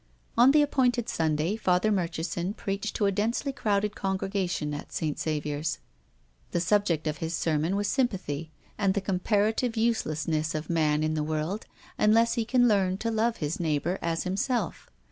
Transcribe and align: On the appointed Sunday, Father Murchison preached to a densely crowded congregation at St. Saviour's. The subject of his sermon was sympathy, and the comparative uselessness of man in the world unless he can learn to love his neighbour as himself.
On 0.35 0.49
the 0.49 0.63
appointed 0.63 1.07
Sunday, 1.09 1.55
Father 1.55 1.91
Murchison 1.91 2.55
preached 2.55 2.95
to 2.95 3.05
a 3.05 3.11
densely 3.11 3.53
crowded 3.53 3.95
congregation 3.95 4.73
at 4.73 4.91
St. 4.91 5.19
Saviour's. 5.19 5.77
The 6.53 6.59
subject 6.59 7.05
of 7.05 7.17
his 7.17 7.35
sermon 7.35 7.75
was 7.75 7.87
sympathy, 7.87 8.49
and 8.79 8.95
the 8.95 8.99
comparative 9.01 9.77
uselessness 9.77 10.55
of 10.55 10.71
man 10.71 11.03
in 11.03 11.13
the 11.13 11.21
world 11.23 11.67
unless 11.99 12.33
he 12.33 12.45
can 12.45 12.67
learn 12.67 12.97
to 12.97 13.11
love 13.11 13.37
his 13.37 13.59
neighbour 13.59 13.99
as 14.01 14.23
himself. 14.23 14.89